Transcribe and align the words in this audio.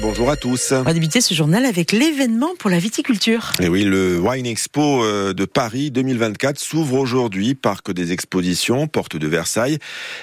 Bonjour 0.00 0.30
à 0.30 0.36
tous. 0.36 0.70
On 0.70 0.84
va 0.84 0.94
débuter 0.94 1.20
ce 1.20 1.34
journal 1.34 1.64
avec 1.64 1.90
l'événement 1.90 2.50
pour 2.56 2.70
la 2.70 2.78
viticulture. 2.78 3.50
Et 3.60 3.66
oui, 3.66 3.82
le 3.82 4.16
Wine 4.20 4.46
Expo 4.46 5.02
euh, 5.02 5.32
de 5.34 5.44
Paris 5.44 5.90
2024 5.90 6.56
s'ouvre 6.56 6.94
aujourd'hui. 6.94 7.56
Parc 7.56 7.90
des 7.90 8.12
expositions, 8.12 8.86
porte 8.86 9.16
de 9.16 9.26
Versailles. 9.26 9.80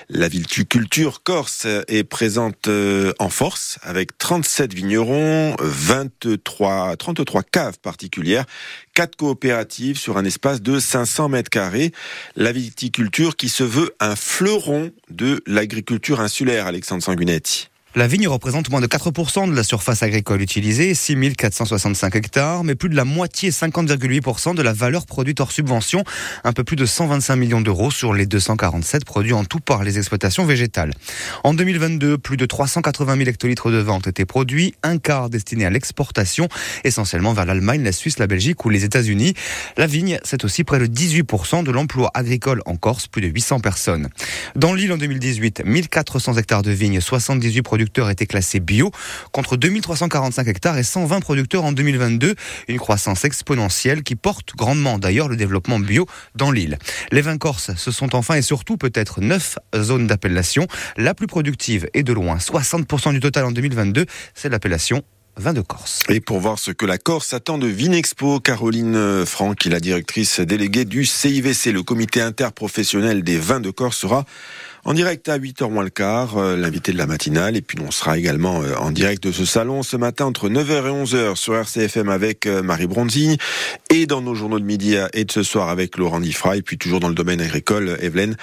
La 0.08 0.30
viticulture 0.30 1.24
corse 1.24 1.68
est 1.90 2.06
présente 2.06 2.70
euh, 2.70 3.12
en 3.20 3.28
force 3.28 3.80
avec 3.82 4.18
37 4.18 4.74
vignerons, 4.74 5.58
23, 5.60 6.96
33 6.96 7.44
caves 7.44 7.80
particulières, 7.80 8.46
4 8.94 9.18
coopératives 9.18 9.98
sur 9.98 10.16
un 10.16 10.23
espace 10.23 10.62
de 10.62 10.80
500 10.80 11.28
mètres 11.28 11.50
carrés. 11.50 11.91
La 12.38 12.54
viticulture 12.54 13.36
qui 13.36 13.50
se 13.50 13.66
veut 13.66 13.94
un 14.00 14.16
fleuron 14.16 14.91
de 15.10 15.44
l'agriculture 15.46 16.21
insulaire, 16.21 16.66
Alexandre 16.66 17.04
Sanguinetti. 17.04 17.68
La 17.96 18.06
vigne 18.06 18.28
représente 18.28 18.70
moins 18.70 18.82
de 18.82 18.86
4% 18.86 19.50
de 19.50 19.55
la 19.55 19.64
surface 19.64 20.04
agricole 20.04 20.44
utilisée, 20.44 20.94
6465 20.94 22.16
hectares, 22.16 22.63
mais 22.63 22.76
plus 22.76 22.88
de 22.88 22.96
la 22.96 23.04
moitié, 23.04 23.50
50,8% 23.50 24.54
de 24.54 24.62
la 24.62 24.73
valeur 24.73 25.08
produite 25.08 25.40
hors 25.40 25.52
subvention, 25.52 26.04
un 26.44 26.54
peu 26.54 26.63
plus 26.63 26.76
de 26.76 26.86
125 26.86 27.36
millions 27.36 27.62
d'euros 27.62 27.90
sur 27.90 28.13
les 28.13 28.27
247 28.27 29.05
produits 29.05 29.34
en 29.34 29.44
tout 29.44 29.60
par 29.60 29.84
les 29.84 29.98
exploitations 29.98 30.46
végétales. 30.46 30.94
En 31.44 31.55
2022, 31.55 32.20
plus 32.20 32.38
de 32.38 32.46
380 32.46 33.18
000 33.18 33.27
hectolitres 33.27 33.72
de 33.72 33.80
vente 33.80 34.05
étaient 34.05 34.26
produits, 34.26 34.76
un 34.84 34.99
quart 34.99 35.32
destiné 35.32 35.66
à 35.66 35.71
l'exportation, 35.71 36.48
essentiellement 36.84 37.34
vers 37.34 37.48
l'Allemagne, 37.48 37.82
la 37.84 37.91
Suisse, 37.91 38.20
la 38.20 38.27
Belgique 38.27 38.66
ou 38.66 38.70
les 38.70 38.84
États-Unis. 38.84 39.34
La 39.77 39.88
vigne, 39.88 40.20
c'est 40.24 40.44
aussi 40.44 40.63
près 40.63 40.77
de 40.77 40.85
18% 40.85 41.63
de 41.63 41.71
l'emploi 41.71 42.12
agricole 42.13 42.62
en 42.68 42.76
Corse, 42.76 43.08
plus 43.08 43.24
de 43.24 43.27
800 43.30 43.62
personnes. 43.62 44.10
Dans 44.55 44.76
l'île 44.76 44.94
en 44.94 44.98
2018, 44.98 45.63
1400 45.66 46.35
hectares 46.35 46.62
de 46.62 46.70
vignes, 46.70 47.02
78 47.02 47.63
produits 47.63 47.79
producteurs 47.80 48.10
étaient 48.10 48.26
classés 48.26 48.60
bio, 48.60 48.92
contre 49.32 49.56
2345 49.56 50.48
hectares 50.48 50.78
et 50.78 50.84
120 50.84 51.22
producteurs 51.22 51.64
en 51.64 51.72
2022. 51.72 52.36
Une 52.68 52.78
croissance 52.78 53.24
exponentielle 53.24 54.04
qui 54.04 54.18
porte 54.18 54.54
grandement 54.58 54.99
d'ailleurs 54.99 55.30
le 55.30 55.38
développement 55.38 55.80
bio 55.80 56.05
dans 56.36 56.52
l'île. 56.52 56.77
Les 57.13 57.21
vins 57.21 57.38
corses, 57.38 57.71
ce 57.77 57.91
sont 57.91 58.16
enfin 58.16 58.36
et 58.36 58.41
surtout 58.41 58.76
peut-être 58.76 59.21
9 59.21 59.60
zones 59.77 60.08
d'appellation. 60.08 60.68
La 60.98 61.13
plus 61.13 61.27
productive 61.27 61.88
est 61.94 62.04
de 62.04 62.12
loin 62.12 62.36
60% 62.36 63.13
du 63.13 63.21
total 63.21 63.46
en 63.46 63.52
2022, 63.52 64.06
c'est 64.36 64.50
l'appellation 64.50 65.02
vin 65.38 65.53
de 65.53 65.62
Corse. 65.62 66.02
Et 66.09 66.19
pour 66.19 66.41
voir 66.41 66.59
ce 66.59 66.72
que 66.72 66.86
la 66.86 66.97
Corse 66.97 67.34
attend 67.34 67.58
de 67.58 67.68
Vinexpo, 67.68 68.41
Caroline 68.41 69.25
Franck, 69.25 69.59
qui 69.59 69.69
est 69.69 69.72
la 69.72 69.80
directrice 69.80 70.41
déléguée 70.41 70.84
du 70.84 71.06
CIVC, 71.06 71.72
le 71.72 71.81
comité 71.81 72.19
interprofessionnel 72.19 73.24
des 73.24 73.38
vins 73.38 73.62
de 73.62 73.72
Corse, 73.72 74.00
sera 74.00 74.25
en 74.85 74.94
direct 74.94 75.30
à 75.30 75.38
8h 75.38 75.69
moins 75.69 75.84
le 75.84 75.90
quart, 75.90 76.38
euh, 76.38 76.56
l'invité 76.56 76.91
de 76.91 76.97
la 76.97 77.06
matinale. 77.06 77.58
Et 77.58 77.62
puis 77.62 77.78
on 77.85 77.91
sera 77.91 78.18
également 78.18 78.62
euh, 78.62 78.75
en 78.75 78.91
direct 78.91 79.24
de 79.24 79.31
ce 79.31 79.46
salon 79.46 79.84
ce 79.84 79.97
matin 79.97 80.25
entre 80.25 80.50
9h 80.50 80.88
et 80.88 81.06
11h 81.06 81.36
sur 81.36 81.56
RCFM 81.56 82.09
avec 82.09 82.46
euh, 82.46 82.62
Marie 82.62 82.88
Bronzi 82.88 83.38
et 83.90 84.06
dans 84.06 84.22
nos 84.22 84.36
journaux 84.36 84.59
de 84.59 84.66
midi 84.66 84.96
et 85.13 85.25
de 85.25 85.31
ce 85.31 85.44
soir 85.44 85.69
avec 85.69 85.97
Laurent 85.97 86.19
Diffra. 86.19 86.58
Et 86.58 86.62
puis 86.62 86.78
toujours 86.78 87.00
dans 87.00 87.09
le 87.09 87.16
domaine 87.16 87.41
agricole, 87.41 87.97
Evelyne. 88.02 88.36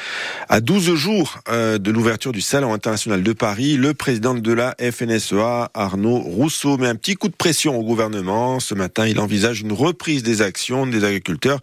À 0.49 0.61
12 0.61 0.95
jours 0.95 1.41
de 1.49 1.91
l'ouverture 1.91 2.33
du 2.33 2.41
Salon 2.41 2.73
international 2.73 3.23
de 3.23 3.33
Paris, 3.33 3.77
le 3.77 3.95
président 3.95 4.35
de 4.35 4.53
la 4.53 4.75
FNSEA, 4.79 5.71
Arnaud 5.75 6.19
Rousseau, 6.19 6.77
met 6.79 6.89
un 6.89 6.95
petit 6.95 7.15
coup 7.15 7.29
de 7.29 7.35
pression 7.37 7.79
au 7.79 7.83
gouvernement. 7.83 8.61
Ce 8.61 8.75
matin, 8.75 9.07
il 9.07 9.21
envisage 9.21 9.61
une 9.61 9.73
reprise 9.73 10.23
des 10.23 10.43
actions 10.43 10.87
des 10.87 11.05
agriculteurs 11.05 11.61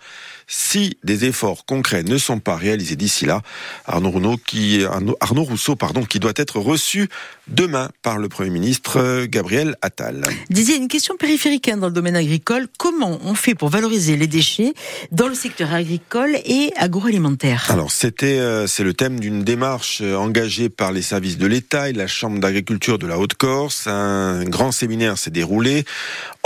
si 0.47 0.97
des 1.03 1.25
efforts 1.25 1.65
concrets 1.65 2.03
ne 2.03 2.17
sont 2.17 2.39
pas 2.39 2.55
réalisés 2.55 2.95
d'ici 2.95 3.25
là. 3.25 3.41
Arnaud, 3.85 4.37
qui, 4.37 4.83
Arnaud 5.19 5.43
Rousseau 5.43 5.75
pardon, 5.75 6.03
qui 6.03 6.19
doit 6.19 6.33
être 6.35 6.59
reçu 6.59 7.09
demain 7.47 7.89
par 8.01 8.17
le 8.17 8.29
Premier 8.29 8.49
ministre 8.49 8.99
euh, 8.99 9.27
Gabriel 9.27 9.75
Attal. 9.81 10.23
Disait 10.49 10.77
une 10.77 10.87
question 10.87 11.15
périphérique 11.17 11.67
hein, 11.67 11.77
dans 11.77 11.87
le 11.87 11.93
domaine 11.93 12.15
agricole. 12.15 12.67
Comment 12.77 13.19
on 13.23 13.35
fait 13.35 13.55
pour 13.55 13.69
valoriser 13.69 14.15
les 14.15 14.27
déchets 14.27 14.73
dans 15.11 15.27
le 15.27 15.35
secteur 15.35 15.73
agricole 15.73 16.37
et 16.45 16.71
agroalimentaire? 16.77 17.67
Alors 17.69 17.91
c'était 17.91 18.39
euh, 18.39 18.67
c'est 18.67 18.83
le 18.83 18.93
thème 18.93 19.19
d'une 19.19 19.43
démarche 19.43 19.99
euh, 20.01 20.15
engagée 20.15 20.69
par 20.69 20.91
les 20.91 21.01
services 21.01 21.37
de 21.37 21.47
l'État 21.47 21.89
et 21.89 21.93
la 21.93 22.07
Chambre 22.07 22.39
d'agriculture 22.39 22.97
de 22.97 23.07
la 23.07 23.17
Haute-Corse. 23.17 23.87
Un 23.87 24.43
grand 24.45 24.71
séminaire 24.71 25.17
s'est 25.17 25.31
déroulé 25.31 25.85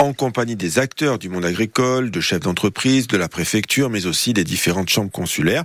en 0.00 0.12
compagnie 0.12 0.54
des 0.54 0.78
acteurs 0.78 1.18
du 1.18 1.28
monde 1.28 1.44
agricole, 1.44 2.12
de 2.12 2.20
chefs 2.20 2.40
d'entreprise, 2.40 3.08
de 3.08 3.16
la 3.16 3.28
préfecture, 3.28 3.90
mais 3.90 4.06
aussi 4.06 4.32
des 4.32 4.44
différentes 4.44 4.88
chambres 4.88 5.10
consulaires, 5.10 5.64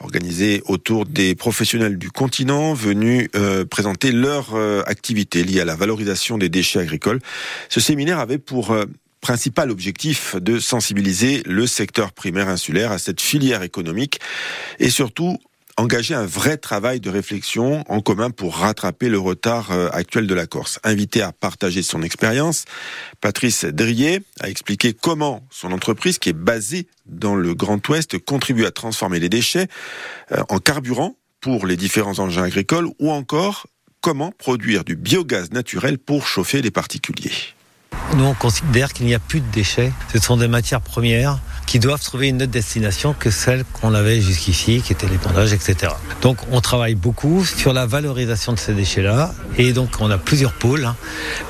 organisées 0.00 0.62
autour 0.64 1.04
des 1.04 1.34
professionnels 1.34 1.98
du 1.98 2.10
continent 2.10 2.72
venus 2.72 3.28
présenter 3.66 4.10
leur 4.10 4.54
euh, 4.54 4.82
activités 4.86 5.44
liées 5.44 5.60
à 5.60 5.66
la 5.66 5.76
valorisation 5.76 6.38
des 6.38 6.48
déchets 6.48 6.78
agricoles. 6.78 7.20
Ce 7.68 7.78
séminaire 7.78 8.20
avait 8.20 8.38
pour 8.38 8.70
euh, 8.70 8.86
principal 9.20 9.70
objectif 9.70 10.34
de 10.36 10.58
sensibiliser 10.58 11.42
le 11.44 11.66
secteur 11.66 12.12
primaire 12.12 12.48
insulaire 12.48 12.90
à 12.90 12.98
cette 12.98 13.20
filière 13.20 13.62
économique 13.62 14.18
et 14.78 14.88
surtout 14.88 15.38
engager 15.76 16.14
un 16.14 16.26
vrai 16.26 16.56
travail 16.56 17.00
de 17.00 17.10
réflexion 17.10 17.84
en 17.88 18.00
commun 18.00 18.30
pour 18.30 18.56
rattraper 18.56 19.08
le 19.08 19.18
retard 19.18 19.72
euh, 19.72 19.88
actuel 19.92 20.26
de 20.26 20.34
la 20.34 20.46
Corse. 20.46 20.78
Invité 20.84 21.22
à 21.22 21.32
partager 21.32 21.82
son 21.82 22.02
expérience, 22.02 22.64
Patrice 23.20 23.64
Drier 23.64 24.20
a 24.40 24.48
expliqué 24.48 24.92
comment 24.92 25.46
son 25.50 25.72
entreprise, 25.72 26.18
qui 26.18 26.30
est 26.30 26.34
basée 26.34 26.86
dans 27.06 27.34
le 27.34 27.54
Grand 27.54 27.86
Ouest, 27.88 28.18
contribue 28.18 28.66
à 28.66 28.70
transformer 28.70 29.18
les 29.18 29.28
déchets 29.28 29.68
en 30.48 30.58
carburant 30.58 31.16
pour 31.40 31.66
les 31.66 31.76
différents 31.76 32.18
engins 32.20 32.44
agricoles 32.44 32.88
ou 32.98 33.10
encore 33.10 33.66
comment 34.00 34.32
produire 34.32 34.84
du 34.84 34.96
biogaz 34.96 35.50
naturel 35.50 35.98
pour 35.98 36.26
chauffer 36.26 36.62
les 36.62 36.70
particuliers. 36.70 37.32
Nous, 38.16 38.24
on 38.24 38.34
considère 38.34 38.92
qu'il 38.92 39.06
n'y 39.06 39.14
a 39.14 39.18
plus 39.18 39.40
de 39.40 39.50
déchets. 39.50 39.92
Ce 40.12 40.18
sont 40.18 40.36
des 40.36 40.48
matières 40.48 40.80
premières 40.80 41.40
qui 41.66 41.78
doivent 41.78 42.02
trouver 42.02 42.28
une 42.28 42.42
autre 42.42 42.52
destination 42.52 43.14
que 43.18 43.30
celle 43.30 43.64
qu'on 43.72 43.94
avait 43.94 44.20
jusqu'ici, 44.20 44.82
qui 44.84 44.92
était 44.92 45.06
l'épandage, 45.06 45.52
etc. 45.52 45.92
Donc 46.22 46.38
on 46.50 46.60
travaille 46.60 46.94
beaucoup 46.94 47.44
sur 47.44 47.72
la 47.72 47.86
valorisation 47.86 48.52
de 48.52 48.58
ces 48.58 48.72
déchets-là, 48.72 49.34
et 49.58 49.72
donc 49.72 49.90
on 50.00 50.10
a 50.10 50.18
plusieurs 50.18 50.52
pôles, 50.52 50.84
hein, 50.84 50.96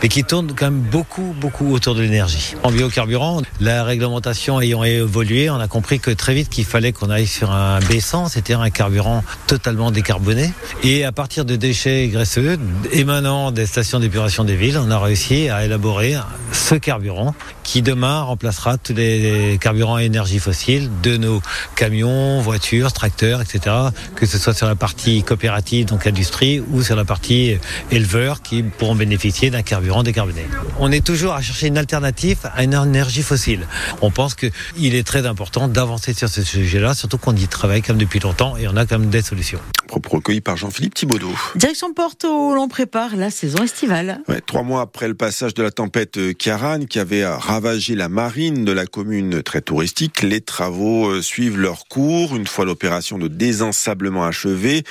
mais 0.02 0.08
qui 0.08 0.24
tournent 0.24 0.52
quand 0.54 0.66
même 0.66 0.80
beaucoup, 0.80 1.34
beaucoup 1.40 1.72
autour 1.72 1.94
de 1.94 2.02
l'énergie. 2.02 2.54
En 2.62 2.70
biocarburant, 2.70 3.42
la 3.60 3.84
réglementation 3.84 4.60
ayant 4.60 4.84
évolué, 4.84 5.50
on 5.50 5.60
a 5.60 5.68
compris 5.68 6.00
que 6.00 6.10
très 6.10 6.34
vite 6.34 6.48
qu'il 6.48 6.64
fallait 6.64 6.92
qu'on 6.92 7.10
aille 7.10 7.26
sur 7.26 7.50
un 7.50 7.78
B100, 7.80 8.28
c'est-à-dire 8.30 8.60
un 8.60 8.70
carburant 8.70 9.24
totalement 9.46 9.90
décarboné, 9.90 10.52
et 10.82 11.04
à 11.04 11.12
partir 11.12 11.44
de 11.44 11.56
déchets 11.56 12.08
graisseux 12.08 12.58
émanant 12.92 13.50
des 13.50 13.66
stations 13.66 14.00
d'épuration 14.00 14.44
des 14.44 14.56
villes, 14.56 14.78
on 14.78 14.90
a 14.90 14.98
réussi 14.98 15.48
à 15.48 15.64
élaborer 15.64 16.16
ce 16.52 16.74
carburant 16.74 17.34
qui 17.62 17.82
demain 17.82 18.20
remplacera 18.22 18.78
tous 18.78 18.92
les 18.92 19.58
carburants 19.60 19.98
énergie 20.04 20.38
fossile 20.38 20.90
de 21.02 21.16
nos 21.16 21.40
camions, 21.76 22.40
voitures, 22.40 22.92
tracteurs, 22.92 23.40
etc. 23.40 23.74
Que 24.14 24.26
ce 24.26 24.38
soit 24.38 24.54
sur 24.54 24.66
la 24.66 24.76
partie 24.76 25.22
coopérative, 25.22 25.86
donc 25.86 26.06
industrie, 26.06 26.60
ou 26.60 26.82
sur 26.82 26.96
la 26.96 27.04
partie 27.04 27.58
éleveur 27.90 28.42
qui 28.42 28.62
pourront 28.62 28.94
bénéficier 28.94 29.50
d'un 29.50 29.62
carburant 29.62 30.02
décarboné. 30.02 30.46
On 30.78 30.92
est 30.92 31.04
toujours 31.04 31.34
à 31.34 31.42
chercher 31.42 31.68
une 31.68 31.78
alternative 31.78 32.38
à 32.54 32.64
une 32.64 32.74
énergie 32.74 33.22
fossile. 33.22 33.66
On 34.02 34.10
pense 34.10 34.34
qu'il 34.34 34.94
est 34.94 35.06
très 35.06 35.26
important 35.26 35.68
d'avancer 35.68 36.14
sur 36.14 36.28
ce 36.28 36.42
sujet-là, 36.42 36.94
surtout 36.94 37.18
qu'on 37.18 37.34
y 37.34 37.46
travaille 37.48 37.82
comme 37.82 37.98
depuis 37.98 38.20
longtemps 38.20 38.56
et 38.56 38.68
on 38.68 38.76
a 38.76 38.86
quand 38.86 38.98
même 38.98 39.10
des 39.10 39.22
solutions. 39.22 39.60
Propos 39.86 40.16
recueillis 40.16 40.40
par 40.40 40.56
Jean-Philippe 40.56 40.94
Thibaudot. 40.94 41.34
Direction 41.56 41.92
Porto, 41.92 42.54
l'on 42.54 42.68
prépare 42.68 43.16
la 43.16 43.30
saison 43.30 43.62
estivale. 43.62 44.20
trois 44.46 44.62
mois 44.62 44.80
après 44.80 45.08
le 45.08 45.14
passage 45.14 45.54
de 45.54 45.62
la 45.62 45.70
tempête 45.70 46.18
Kiaran 46.38 46.86
qui 46.86 46.98
avait 46.98 47.24
ravagé 47.26 47.94
la 47.94 48.08
marine 48.08 48.64
de 48.64 48.72
la 48.72 48.86
commune 48.86 49.42
très 49.42 49.60
touristique, 49.60 49.93
les 50.22 50.40
travaux 50.40 51.08
euh, 51.08 51.22
suivent 51.22 51.58
leur 51.58 51.86
cours 51.86 52.36
une 52.36 52.46
fois 52.46 52.64
l'opération 52.64 53.18
de 53.18 53.28
désensablement 53.28 54.24
achevée 54.24 54.82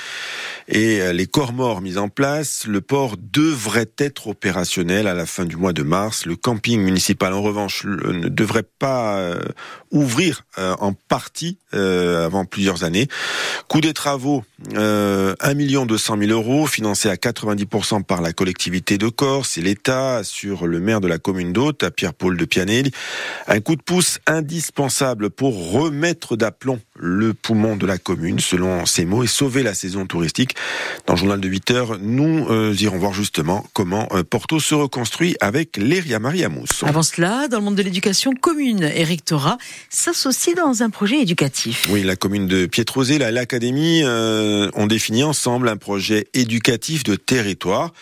et 0.68 1.00
euh, 1.00 1.12
les 1.12 1.26
corps 1.26 1.52
morts 1.52 1.80
mis 1.80 1.98
en 1.98 2.08
place. 2.08 2.64
Le 2.66 2.80
port 2.80 3.16
devrait 3.18 3.90
être 3.98 4.28
opérationnel 4.28 5.06
à 5.06 5.14
la 5.14 5.26
fin 5.26 5.44
du 5.44 5.56
mois 5.56 5.72
de 5.72 5.82
mars. 5.82 6.26
Le 6.26 6.36
camping 6.36 6.80
municipal, 6.80 7.32
en 7.32 7.42
revanche, 7.42 7.84
ne 7.84 8.28
devrait 8.28 8.64
pas 8.78 9.18
euh, 9.18 9.40
ouvrir 9.90 10.44
en 10.56 10.92
partie 10.92 11.58
avant 11.72 12.44
plusieurs 12.44 12.84
années. 12.84 13.08
Coût 13.68 13.80
des 13.80 13.92
travaux, 13.92 14.44
1 14.76 15.54
million 15.54 15.86
200 15.86 16.18
000 16.18 16.30
euros, 16.30 16.66
financé 16.66 17.08
à 17.08 17.14
90% 17.14 18.02
par 18.02 18.20
la 18.20 18.32
collectivité 18.32 18.98
de 18.98 19.08
Corse 19.08 19.58
et 19.58 19.62
l'État 19.62 20.22
sur 20.24 20.66
le 20.66 20.80
maire 20.80 21.00
de 21.00 21.08
la 21.08 21.18
commune 21.18 21.52
d'Hôte, 21.52 21.82
à 21.82 21.90
Pierre-Paul 21.90 22.36
de 22.36 22.44
Pianelli. 22.44 22.92
Un 23.46 23.60
coup 23.60 23.76
de 23.76 23.82
pouce 23.82 24.18
indispensable 24.26 24.93
pour 25.36 25.72
remettre 25.72 26.36
d'aplomb 26.36 26.80
le 26.96 27.34
poumon 27.34 27.76
de 27.76 27.86
la 27.86 27.98
commune, 27.98 28.38
selon 28.38 28.86
ses 28.86 29.04
mots, 29.04 29.22
et 29.22 29.26
sauver 29.26 29.62
la 29.62 29.74
saison 29.74 30.06
touristique. 30.06 30.54
Dans 31.06 31.14
le 31.14 31.18
journal 31.18 31.40
de 31.40 31.48
8 31.48 31.70
heures, 31.72 31.98
nous 32.00 32.46
euh, 32.48 32.74
irons 32.78 32.98
voir 32.98 33.12
justement 33.12 33.66
comment 33.72 34.08
euh, 34.12 34.22
Porto 34.22 34.60
se 34.60 34.74
reconstruit 34.74 35.36
avec 35.40 35.76
l'Eria 35.76 36.18
Mariamous. 36.18 36.66
Avant 36.82 37.02
cela, 37.02 37.48
dans 37.48 37.58
le 37.58 37.64
monde 37.64 37.74
de 37.74 37.82
l'éducation 37.82 38.32
commune, 38.32 38.82
Eric 38.82 39.24
Thora 39.24 39.58
s'associe 39.90 40.54
dans 40.54 40.82
un 40.82 40.90
projet 40.90 41.20
éducatif. 41.20 41.88
Oui, 41.90 42.02
la 42.02 42.16
commune 42.16 42.46
de 42.46 42.66
Pietrosé, 42.66 43.18
l'Académie 43.18 44.02
euh, 44.04 44.70
ont 44.74 44.86
défini 44.86 45.24
ensemble 45.24 45.68
un 45.68 45.76
projet 45.76 46.28
éducatif 46.34 47.02
de 47.04 47.16
territoire. 47.16 47.92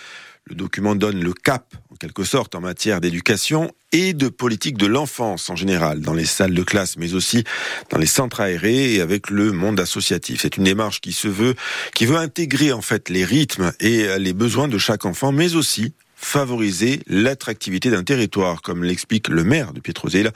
Le 0.45 0.57
document 0.57 0.97
donne 0.97 1.23
le 1.23 1.33
cap, 1.33 1.75
en 1.91 1.97
quelque 1.97 2.25
sorte, 2.25 2.55
en 2.55 2.61
matière 2.61 3.01
d'éducation 3.01 3.71
et 3.93 4.13
de 4.13 4.29
politique 4.29 4.77
de 4.77 4.87
l'enfance 4.87 5.49
en 5.51 5.57
général, 5.57 6.01
dans 6.01 6.15
les 6.15 6.25
salles 6.25 6.55
de 6.55 6.63
classe, 6.63 6.97
mais 6.97 7.15
aussi 7.15 7.45
dans 7.91 7.99
les 7.99 8.07
centres 8.07 8.41
aérés 8.41 8.95
et 8.95 9.01
avec 9.01 9.31
le 9.31 9.53
monde 9.53 9.79
associatif. 9.79 10.41
C'est 10.43 10.57
une 10.57 10.65
démarche 10.65 11.01
qui 11.01 11.13
se 11.13 11.29
veut, 11.29 11.55
qui 11.95 12.07
veut 12.07 12.17
intégrer 12.17 12.73
en 12.73 12.83
fait 12.83 13.09
les 13.09 13.25
rythmes 13.25 13.73
et 13.79 14.19
les 14.19 14.33
besoins 14.33 14.69
de 14.69 14.79
chaque 14.79 15.05
enfant, 15.05 15.31
mais 15.31 15.55
aussi 15.55 15.93
favoriser 16.17 17.03
l'attractivité 17.07 17.91
d'un 17.91 18.05
territoire, 18.05 18.63
comme 18.63 18.85
l'explique 18.85 19.29
le 19.29 19.45
maire 19.45 19.73
de 19.73 19.81
Pietrozela, 19.81 20.31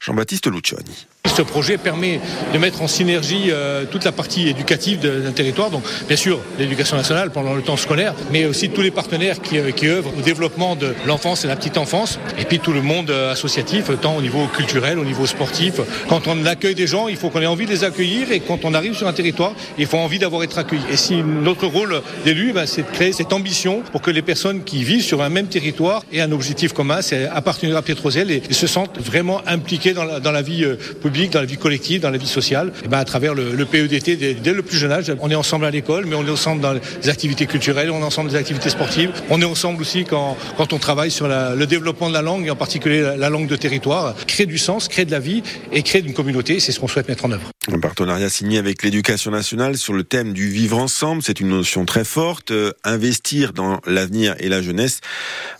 Jean-Baptiste 0.00 0.46
Lucioni. 0.46 1.06
Ce 1.36 1.40
projet 1.40 1.78
permet 1.78 2.20
de 2.52 2.58
mettre 2.58 2.82
en 2.82 2.88
synergie 2.88 3.44
euh, 3.50 3.84
toute 3.90 4.04
la 4.04 4.10
partie 4.10 4.48
éducative 4.48 4.98
d'un 4.98 5.30
territoire, 5.30 5.70
donc 5.70 5.84
bien 6.08 6.16
sûr 6.16 6.40
l'éducation 6.58 6.96
nationale 6.96 7.30
pendant 7.30 7.54
le 7.54 7.62
temps 7.62 7.76
scolaire, 7.76 8.12
mais 8.32 8.44
aussi 8.44 8.70
tous 8.70 8.82
les 8.82 8.90
partenaires 8.90 9.40
qui, 9.40 9.56
euh, 9.58 9.70
qui 9.70 9.86
œuvrent 9.86 10.12
au 10.18 10.20
développement 10.20 10.74
de 10.74 10.94
l'enfance 11.06 11.40
et 11.40 11.42
de 11.44 11.48
la 11.48 11.56
petite 11.56 11.78
enfance, 11.78 12.18
et 12.38 12.44
puis 12.44 12.58
tout 12.58 12.72
le 12.72 12.82
monde 12.82 13.10
euh, 13.10 13.32
associatif, 13.32 13.84
tant 14.00 14.16
au 14.16 14.20
niveau 14.20 14.46
culturel, 14.48 14.98
au 14.98 15.04
niveau 15.04 15.24
sportif. 15.26 15.80
Quand 16.08 16.26
on 16.26 16.44
accueille 16.44 16.74
des 16.74 16.88
gens, 16.88 17.06
il 17.06 17.16
faut 17.16 17.30
qu'on 17.30 17.40
ait 17.40 17.46
envie 17.46 17.66
de 17.66 17.70
les 17.70 17.84
accueillir, 17.84 18.32
et 18.32 18.40
quand 18.40 18.64
on 18.64 18.74
arrive 18.74 18.94
sur 18.94 19.06
un 19.06 19.12
territoire, 19.12 19.52
il 19.78 19.86
faut 19.86 19.98
envie 19.98 20.18
d'avoir 20.18 20.42
été 20.42 20.58
accueilli. 20.58 20.82
Et 20.90 20.96
si 20.96 21.22
notre 21.22 21.66
rôle 21.66 22.02
d'élu, 22.24 22.52
ben, 22.52 22.66
c'est 22.66 22.82
de 22.82 22.90
créer 22.90 23.12
cette 23.12 23.32
ambition 23.32 23.82
pour 23.92 24.02
que 24.02 24.10
les 24.10 24.22
personnes 24.22 24.64
qui 24.64 24.82
vivent 24.82 25.04
sur 25.04 25.22
un 25.22 25.30
même 25.30 25.46
territoire 25.46 26.02
aient 26.12 26.20
un 26.20 26.32
objectif 26.32 26.72
commun, 26.74 27.00
c'est 27.00 27.26
appartenir 27.28 27.76
à 27.76 27.82
Pietrozelle 27.82 28.30
et, 28.30 28.42
et, 28.50 28.52
se 28.52 28.66
sentent 28.66 28.98
vraiment 28.98 29.40
impliqués 29.46 29.94
dans 29.94 30.04
la, 30.04 30.20
dans 30.20 30.32
la 30.32 30.42
vie 30.42 30.66
publique 31.00 31.11
dans 31.12 31.40
la 31.40 31.46
vie 31.46 31.58
collective, 31.58 32.00
dans 32.00 32.10
la 32.10 32.18
vie 32.18 32.26
sociale, 32.26 32.72
et 32.84 32.88
ben 32.88 32.98
à 32.98 33.04
travers 33.04 33.34
le, 33.34 33.52
le 33.52 33.64
PEDT 33.64 34.16
dès, 34.16 34.52
le 34.52 34.62
plus 34.62 34.76
jeune 34.76 34.92
âge. 34.92 35.12
On 35.20 35.30
est 35.30 35.34
ensemble 35.34 35.64
à 35.64 35.70
l'école, 35.70 36.06
mais 36.06 36.16
on 36.16 36.26
est 36.26 36.30
ensemble 36.30 36.60
dans 36.60 36.72
les 36.72 37.08
activités 37.08 37.46
culturelles, 37.46 37.90
on 37.90 38.00
est 38.00 38.04
ensemble 38.04 38.28
dans 38.28 38.34
les 38.34 38.40
activités 38.40 38.70
sportives. 38.70 39.10
On 39.30 39.40
est 39.40 39.44
ensemble 39.44 39.80
aussi 39.80 40.04
quand, 40.04 40.36
on 40.58 40.78
travaille 40.78 41.10
sur 41.10 41.28
le 41.28 41.66
développement 41.66 42.08
de 42.08 42.14
la 42.14 42.22
langue, 42.22 42.46
et 42.46 42.50
en 42.50 42.56
particulier 42.56 43.02
la, 43.02 43.16
la, 43.16 43.30
langue 43.30 43.46
de 43.46 43.56
territoire. 43.56 44.14
Créer 44.26 44.46
du 44.46 44.58
sens, 44.58 44.88
créer 44.88 45.04
de 45.04 45.10
la 45.10 45.20
vie 45.20 45.42
et 45.72 45.82
créer 45.82 46.02
une 46.02 46.14
communauté, 46.14 46.60
c'est 46.60 46.72
ce 46.72 46.80
qu'on 46.80 46.88
souhaite 46.88 47.08
mettre 47.08 47.24
en 47.24 47.32
œuvre. 47.32 47.50
Un 47.70 47.78
partenariat 47.78 48.28
signé 48.28 48.58
avec 48.58 48.82
l'éducation 48.82 49.30
nationale 49.30 49.76
sur 49.76 49.92
le 49.92 50.04
thème 50.04 50.32
du 50.32 50.48
vivre 50.48 50.78
ensemble, 50.78 51.22
c'est 51.22 51.40
une 51.40 51.48
notion 51.48 51.84
très 51.84 52.04
forte. 52.04 52.52
Investir 52.84 53.52
dans 53.52 53.80
l'avenir 53.86 54.34
et 54.38 54.48
la 54.48 54.62
jeunesse, 54.62 55.00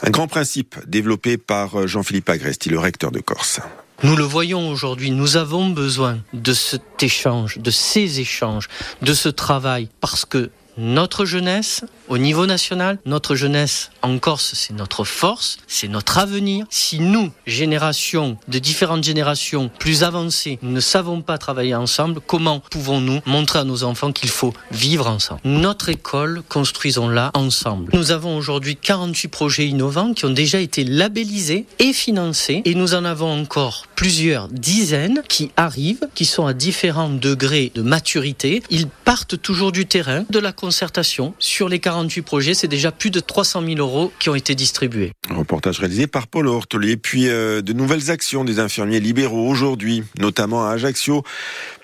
un 0.02 0.10
grand 0.10 0.28
principe 0.28 0.76
développé 0.86 1.36
par 1.36 1.86
Jean-Philippe 1.86 2.28
Agresti, 2.28 2.68
le 2.68 2.78
recteur 2.78 3.10
de 3.10 3.20
Corse. 3.20 3.60
Nous 4.04 4.16
le 4.16 4.24
voyons 4.24 4.68
aujourd'hui, 4.68 5.12
nous 5.12 5.36
avons 5.36 5.70
besoin 5.70 6.18
de 6.32 6.52
cet 6.52 7.04
échange, 7.04 7.58
de 7.58 7.70
ces 7.70 8.18
échanges, 8.18 8.68
de 9.00 9.14
ce 9.14 9.28
travail, 9.28 9.88
parce 10.00 10.24
que 10.24 10.50
notre 10.76 11.24
jeunesse, 11.24 11.84
au 12.08 12.18
niveau 12.18 12.46
national, 12.46 12.98
notre 13.06 13.34
jeunesse 13.34 13.90
en 14.02 14.18
Corse, 14.18 14.52
c'est 14.54 14.74
notre 14.74 15.04
force, 15.04 15.58
c'est 15.66 15.88
notre 15.88 16.18
avenir. 16.18 16.66
Si 16.70 16.98
nous, 16.98 17.30
générations, 17.46 18.36
de 18.48 18.58
différentes 18.58 19.04
générations 19.04 19.70
plus 19.78 20.02
avancées, 20.02 20.58
ne 20.62 20.80
savons 20.80 21.22
pas 21.22 21.38
travailler 21.38 21.74
ensemble, 21.74 22.20
comment 22.20 22.60
pouvons-nous 22.70 23.20
montrer 23.26 23.60
à 23.60 23.64
nos 23.64 23.84
enfants 23.84 24.12
qu'il 24.12 24.28
faut 24.28 24.52
vivre 24.70 25.08
ensemble? 25.08 25.40
Notre 25.44 25.88
école, 25.88 26.42
construisons-la 26.48 27.30
ensemble. 27.34 27.90
Nous 27.94 28.10
avons 28.10 28.36
aujourd'hui 28.36 28.76
48 28.76 29.28
projets 29.28 29.66
innovants 29.66 30.12
qui 30.12 30.24
ont 30.24 30.30
déjà 30.30 30.60
été 30.60 30.84
labellisés 30.84 31.66
et 31.78 31.92
financés, 31.92 32.62
et 32.64 32.74
nous 32.74 32.94
en 32.94 33.04
avons 33.04 33.32
encore 33.32 33.86
plusieurs 33.94 34.48
dizaines 34.48 35.22
qui 35.28 35.50
arrivent, 35.56 36.08
qui 36.14 36.24
sont 36.24 36.46
à 36.46 36.52
différents 36.54 37.08
degrés 37.08 37.72
de 37.74 37.82
maturité. 37.82 38.62
Ils 38.70 38.88
partent 38.88 39.40
toujours 39.40 39.72
du 39.72 39.86
terrain, 39.86 40.24
de 40.28 40.38
la 40.38 40.52
concertation. 40.62 41.34
Sur 41.40 41.68
les 41.68 41.80
48 41.80 42.22
projets, 42.22 42.54
c'est 42.54 42.68
déjà 42.68 42.92
plus 42.92 43.10
de 43.10 43.18
300 43.18 43.66
000 43.66 43.78
euros 43.78 44.12
qui 44.20 44.28
ont 44.28 44.36
été 44.36 44.54
distribués. 44.54 45.10
Reportage 45.28 45.80
réalisé 45.80 46.06
par 46.06 46.28
Paul 46.28 46.46
Hortelier. 46.46 46.96
Puis 46.96 47.28
euh, 47.28 47.62
de 47.62 47.72
nouvelles 47.72 48.12
actions 48.12 48.44
des 48.44 48.60
infirmiers 48.60 49.00
libéraux 49.00 49.48
aujourd'hui, 49.48 50.04
notamment 50.20 50.64
à 50.64 50.70
Ajaccio, 50.70 51.24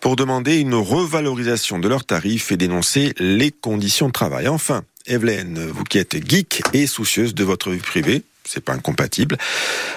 pour 0.01 0.15
demander 0.15 0.59
une 0.59 0.75
revalorisation 0.75 1.81
de 1.81 1.89
leurs 1.89 2.05
tarifs 2.05 2.53
et 2.53 2.57
dénoncer 2.57 3.15
les 3.19 3.51
conditions 3.51 4.07
de 4.07 4.13
travail. 4.13 4.47
Enfin, 4.47 4.85
Evelyne, 5.07 5.59
vous 5.59 5.83
qui 5.83 5.99
êtes 5.99 6.17
geek 6.29 6.63
et 6.73 6.87
soucieuse 6.87 7.35
de 7.35 7.43
votre 7.43 7.71
vie 7.71 7.81
privée, 7.81 8.23
c'est 8.49 8.65
pas 8.65 8.73
incompatible. 8.73 9.37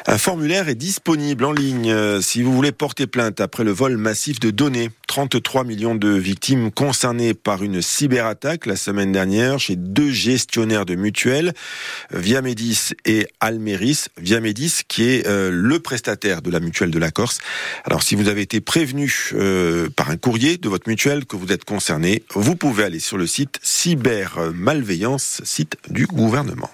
Un 0.07 0.17
formulaire 0.17 0.69
est 0.69 0.75
disponible 0.75 1.45
en 1.45 1.51
ligne 1.51 2.21
si 2.21 2.41
vous 2.41 2.53
voulez 2.53 2.71
porter 2.71 3.07
plainte 3.07 3.39
après 3.39 3.63
le 3.63 3.71
vol 3.71 3.97
massif 3.97 4.39
de 4.39 4.51
données. 4.51 4.89
33 5.07 5.65
millions 5.65 5.93
de 5.93 6.09
victimes 6.09 6.71
concernées 6.71 7.33
par 7.33 7.63
une 7.63 7.81
cyberattaque 7.81 8.65
la 8.65 8.77
semaine 8.77 9.11
dernière 9.11 9.59
chez 9.59 9.75
deux 9.75 10.09
gestionnaires 10.09 10.85
de 10.85 10.95
mutuelles, 10.95 11.53
Viamedis 12.11 12.91
et 13.05 13.27
Almeris. 13.39 14.05
Viamedis 14.17 14.81
qui 14.87 15.03
est 15.03 15.27
euh, 15.27 15.49
le 15.51 15.79
prestataire 15.79 16.41
de 16.41 16.49
la 16.49 16.59
mutuelle 16.59 16.91
de 16.91 16.99
la 16.99 17.11
Corse. 17.11 17.39
Alors 17.83 18.03
si 18.03 18.15
vous 18.15 18.29
avez 18.29 18.41
été 18.41 18.61
prévenu 18.61 19.31
euh, 19.33 19.89
par 19.89 20.09
un 20.09 20.17
courrier 20.17 20.57
de 20.57 20.69
votre 20.69 20.89
mutuelle 20.89 21.25
que 21.25 21.35
vous 21.35 21.51
êtes 21.51 21.65
concerné, 21.65 22.23
vous 22.33 22.55
pouvez 22.55 22.83
aller 22.85 22.99
sur 22.99 23.17
le 23.17 23.27
site 23.27 23.59
Cybermalveillance, 23.61 25.41
site 25.43 25.75
du 25.89 26.05
gouvernement. 26.05 26.69